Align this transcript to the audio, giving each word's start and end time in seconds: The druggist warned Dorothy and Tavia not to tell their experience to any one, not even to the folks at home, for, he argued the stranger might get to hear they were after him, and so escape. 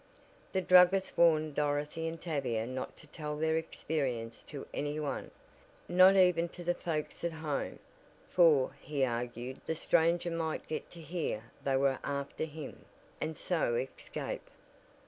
The 0.51 0.61
druggist 0.61 1.15
warned 1.15 1.53
Dorothy 1.53 2.07
and 2.07 2.19
Tavia 2.19 2.65
not 2.65 2.97
to 2.97 3.05
tell 3.05 3.35
their 3.37 3.55
experience 3.55 4.41
to 4.47 4.65
any 4.73 4.99
one, 4.99 5.29
not 5.87 6.15
even 6.15 6.49
to 6.57 6.63
the 6.63 6.73
folks 6.73 7.23
at 7.23 7.33
home, 7.33 7.77
for, 8.27 8.71
he 8.81 9.05
argued 9.05 9.61
the 9.67 9.75
stranger 9.75 10.31
might 10.31 10.67
get 10.67 10.89
to 10.89 11.01
hear 11.01 11.51
they 11.63 11.77
were 11.77 11.99
after 12.03 12.45
him, 12.45 12.83
and 13.21 13.37
so 13.37 13.75
escape. 13.75 14.49